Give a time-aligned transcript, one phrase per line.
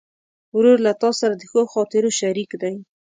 [0.57, 2.75] ورور له تا سره د ښو خاطرو شریک دی.